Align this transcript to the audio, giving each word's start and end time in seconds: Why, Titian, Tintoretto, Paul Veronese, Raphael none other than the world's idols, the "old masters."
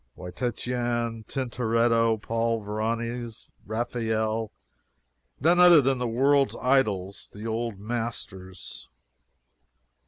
Why, 0.15 0.31
Titian, 0.31 1.25
Tintoretto, 1.27 2.17
Paul 2.19 2.63
Veronese, 2.63 3.49
Raphael 3.67 4.51
none 5.39 5.59
other 5.59 5.79
than 5.79 5.99
the 5.99 6.07
world's 6.07 6.57
idols, 6.59 7.29
the 7.31 7.45
"old 7.45 7.79
masters." 7.79 8.89